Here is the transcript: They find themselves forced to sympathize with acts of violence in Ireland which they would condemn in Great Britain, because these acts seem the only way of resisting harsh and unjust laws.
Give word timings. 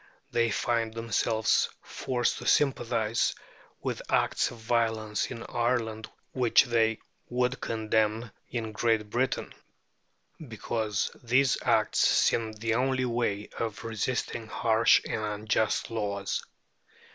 They 0.31 0.49
find 0.49 0.91
themselves 0.95 1.69
forced 1.83 2.39
to 2.39 2.47
sympathize 2.47 3.35
with 3.83 4.01
acts 4.11 4.49
of 4.49 4.57
violence 4.57 5.29
in 5.29 5.43
Ireland 5.43 6.09
which 6.33 6.63
they 6.63 6.97
would 7.29 7.61
condemn 7.61 8.31
in 8.49 8.71
Great 8.71 9.11
Britain, 9.11 9.53
because 10.47 11.11
these 11.21 11.55
acts 11.61 11.99
seem 11.99 12.51
the 12.53 12.73
only 12.73 13.05
way 13.05 13.49
of 13.59 13.83
resisting 13.83 14.47
harsh 14.47 15.01
and 15.05 15.21
unjust 15.23 15.91
laws. 15.91 16.43